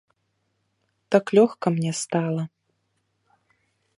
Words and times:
Так 1.11 1.25
лёгка 1.35 1.67
мне 1.75 1.91
стала. 2.01 2.43